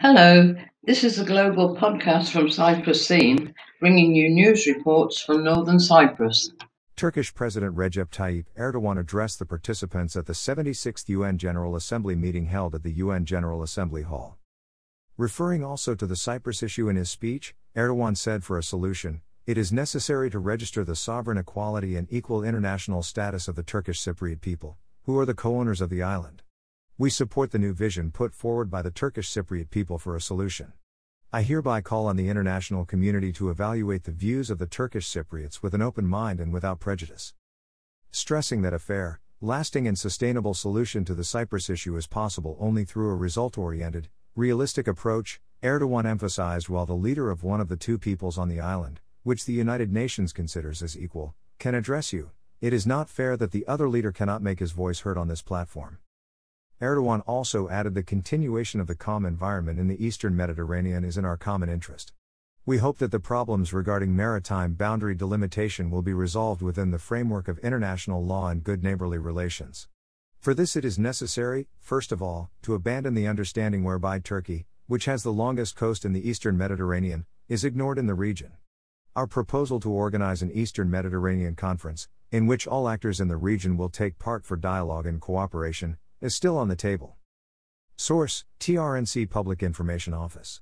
Hello, 0.00 0.54
this 0.84 1.02
is 1.02 1.18
a 1.18 1.24
global 1.24 1.74
podcast 1.74 2.30
from 2.30 2.48
Cyprus 2.48 3.04
Scene, 3.04 3.52
bringing 3.80 4.14
you 4.14 4.28
news 4.28 4.64
reports 4.64 5.20
from 5.20 5.42
northern 5.42 5.80
Cyprus. 5.80 6.52
Turkish 6.94 7.34
President 7.34 7.74
Recep 7.74 8.08
Tayyip 8.10 8.44
Erdogan 8.56 8.96
addressed 8.96 9.40
the 9.40 9.44
participants 9.44 10.14
at 10.14 10.26
the 10.26 10.34
76th 10.34 11.08
UN 11.08 11.36
General 11.36 11.74
Assembly 11.74 12.14
meeting 12.14 12.46
held 12.46 12.76
at 12.76 12.84
the 12.84 12.92
UN 12.92 13.24
General 13.24 13.60
Assembly 13.60 14.02
Hall. 14.02 14.38
Referring 15.16 15.64
also 15.64 15.96
to 15.96 16.06
the 16.06 16.14
Cyprus 16.14 16.62
issue 16.62 16.88
in 16.88 16.94
his 16.94 17.10
speech, 17.10 17.56
Erdogan 17.74 18.16
said 18.16 18.44
for 18.44 18.56
a 18.56 18.62
solution, 18.62 19.22
it 19.48 19.58
is 19.58 19.72
necessary 19.72 20.30
to 20.30 20.38
register 20.38 20.84
the 20.84 20.94
sovereign 20.94 21.38
equality 21.38 21.96
and 21.96 22.06
equal 22.08 22.44
international 22.44 23.02
status 23.02 23.48
of 23.48 23.56
the 23.56 23.64
Turkish 23.64 24.00
Cypriot 24.00 24.42
people, 24.42 24.78
who 25.06 25.18
are 25.18 25.26
the 25.26 25.34
co 25.34 25.56
owners 25.56 25.80
of 25.80 25.90
the 25.90 26.04
island. 26.04 26.44
We 27.00 27.10
support 27.10 27.52
the 27.52 27.60
new 27.60 27.74
vision 27.74 28.10
put 28.10 28.34
forward 28.34 28.72
by 28.72 28.82
the 28.82 28.90
Turkish 28.90 29.30
Cypriot 29.30 29.70
people 29.70 29.98
for 29.98 30.16
a 30.16 30.20
solution. 30.20 30.72
I 31.32 31.42
hereby 31.42 31.80
call 31.80 32.08
on 32.08 32.16
the 32.16 32.28
international 32.28 32.84
community 32.84 33.32
to 33.34 33.50
evaluate 33.50 34.02
the 34.02 34.10
views 34.10 34.50
of 34.50 34.58
the 34.58 34.66
Turkish 34.66 35.08
Cypriots 35.08 35.62
with 35.62 35.74
an 35.74 35.80
open 35.80 36.08
mind 36.08 36.40
and 36.40 36.52
without 36.52 36.80
prejudice. 36.80 37.34
Stressing 38.10 38.62
that 38.62 38.74
a 38.74 38.80
fair, 38.80 39.20
lasting, 39.40 39.86
and 39.86 39.96
sustainable 39.96 40.54
solution 40.54 41.04
to 41.04 41.14
the 41.14 41.22
Cyprus 41.22 41.70
issue 41.70 41.96
is 41.96 42.08
possible 42.08 42.56
only 42.58 42.84
through 42.84 43.10
a 43.10 43.14
result 43.14 43.56
oriented, 43.56 44.08
realistic 44.34 44.88
approach, 44.88 45.40
Erdogan 45.62 46.04
emphasized 46.04 46.68
while 46.68 46.84
the 46.84 46.94
leader 46.94 47.30
of 47.30 47.44
one 47.44 47.60
of 47.60 47.68
the 47.68 47.76
two 47.76 47.96
peoples 47.96 48.36
on 48.36 48.48
the 48.48 48.58
island, 48.58 48.98
which 49.22 49.44
the 49.44 49.52
United 49.52 49.92
Nations 49.92 50.32
considers 50.32 50.82
as 50.82 50.98
equal, 50.98 51.36
can 51.60 51.76
address 51.76 52.12
you, 52.12 52.32
it 52.60 52.72
is 52.72 52.88
not 52.88 53.08
fair 53.08 53.36
that 53.36 53.52
the 53.52 53.64
other 53.68 53.88
leader 53.88 54.10
cannot 54.10 54.42
make 54.42 54.58
his 54.58 54.72
voice 54.72 54.98
heard 55.02 55.16
on 55.16 55.28
this 55.28 55.42
platform. 55.42 55.98
Erdogan 56.80 57.24
also 57.26 57.68
added 57.68 57.94
the 57.94 58.04
continuation 58.04 58.80
of 58.80 58.86
the 58.86 58.94
calm 58.94 59.26
environment 59.26 59.80
in 59.80 59.88
the 59.88 60.04
eastern 60.04 60.36
Mediterranean 60.36 61.02
is 61.02 61.18
in 61.18 61.24
our 61.24 61.36
common 61.36 61.68
interest. 61.68 62.12
We 62.64 62.78
hope 62.78 62.98
that 62.98 63.10
the 63.10 63.18
problems 63.18 63.72
regarding 63.72 64.14
maritime 64.14 64.74
boundary 64.74 65.16
delimitation 65.16 65.90
will 65.90 66.02
be 66.02 66.12
resolved 66.12 66.62
within 66.62 66.92
the 66.92 66.98
framework 67.00 67.48
of 67.48 67.58
international 67.58 68.24
law 68.24 68.48
and 68.48 68.62
good 68.62 68.84
neighborly 68.84 69.18
relations. 69.18 69.88
For 70.38 70.54
this, 70.54 70.76
it 70.76 70.84
is 70.84 71.00
necessary, 71.00 71.66
first 71.80 72.12
of 72.12 72.22
all, 72.22 72.48
to 72.62 72.74
abandon 72.74 73.14
the 73.14 73.26
understanding 73.26 73.82
whereby 73.82 74.20
Turkey, 74.20 74.66
which 74.86 75.06
has 75.06 75.24
the 75.24 75.32
longest 75.32 75.74
coast 75.74 76.04
in 76.04 76.12
the 76.12 76.28
eastern 76.28 76.56
Mediterranean, 76.56 77.26
is 77.48 77.64
ignored 77.64 77.98
in 77.98 78.06
the 78.06 78.14
region. 78.14 78.52
Our 79.16 79.26
proposal 79.26 79.80
to 79.80 79.90
organize 79.90 80.42
an 80.42 80.52
Eastern 80.52 80.88
Mediterranean 80.92 81.56
Conference, 81.56 82.08
in 82.30 82.46
which 82.46 82.68
all 82.68 82.88
actors 82.88 83.20
in 83.20 83.26
the 83.26 83.36
region 83.36 83.76
will 83.76 83.88
take 83.88 84.20
part 84.20 84.44
for 84.44 84.56
dialogue 84.56 85.06
and 85.06 85.20
cooperation, 85.20 85.96
is 86.20 86.34
still 86.34 86.56
on 86.56 86.68
the 86.68 86.76
table. 86.76 87.16
Source 87.96 88.44
TRNC 88.60 89.28
Public 89.30 89.62
Information 89.62 90.14
Office 90.14 90.60